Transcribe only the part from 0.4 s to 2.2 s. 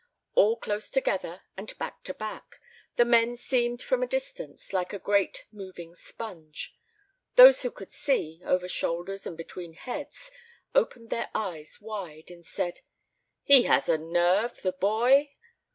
close together and back to